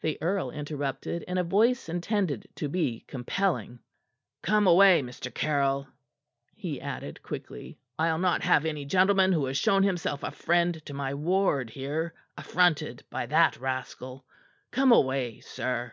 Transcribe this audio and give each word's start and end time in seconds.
the 0.00 0.16
earl 0.22 0.50
interrupted 0.50 1.22
in 1.24 1.36
a 1.36 1.44
voice 1.44 1.86
intended 1.86 2.48
to 2.54 2.70
be 2.70 3.00
compelling. 3.06 3.80
"Come 4.40 4.66
away, 4.66 5.02
Mr. 5.02 5.28
Caryll," 5.34 5.86
he 6.54 6.80
added 6.80 7.22
quickly. 7.22 7.78
"I'll 7.98 8.16
not 8.16 8.40
have 8.44 8.64
any 8.64 8.86
gentleman 8.86 9.30
who 9.32 9.44
has 9.44 9.58
shown 9.58 9.82
himself 9.82 10.22
a 10.22 10.30
friend 10.30 10.80
to 10.86 10.94
my 10.94 11.12
ward, 11.12 11.68
here, 11.68 12.14
affronted 12.34 13.04
by 13.10 13.26
that 13.26 13.58
rascal. 13.60 14.24
Come 14.70 14.90
away, 14.90 15.40
sir!" 15.40 15.92